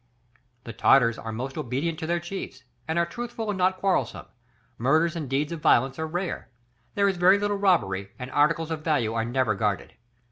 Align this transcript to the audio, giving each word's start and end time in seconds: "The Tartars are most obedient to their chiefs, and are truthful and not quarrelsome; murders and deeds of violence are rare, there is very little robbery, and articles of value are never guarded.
"The 0.63 0.73
Tartars 0.73 1.19
are 1.19 1.31
most 1.31 1.59
obedient 1.59 1.99
to 1.99 2.07
their 2.07 2.19
chiefs, 2.19 2.63
and 2.87 2.97
are 2.97 3.05
truthful 3.05 3.49
and 3.51 3.57
not 3.59 3.77
quarrelsome; 3.77 4.25
murders 4.79 5.15
and 5.15 5.29
deeds 5.29 5.51
of 5.51 5.61
violence 5.61 5.99
are 5.99 6.07
rare, 6.07 6.49
there 6.95 7.07
is 7.07 7.17
very 7.17 7.37
little 7.37 7.57
robbery, 7.57 8.09
and 8.17 8.31
articles 8.31 8.71
of 8.71 8.83
value 8.83 9.13
are 9.13 9.23
never 9.25 9.53
guarded. 9.53 9.93